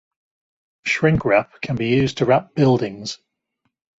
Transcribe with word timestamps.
Shrink 0.83 1.25
wrap 1.25 1.61
can 1.61 1.75
be 1.75 1.89
used 1.89 2.17
to 2.17 2.25
wrap 2.25 2.55
buildings. 2.55 3.19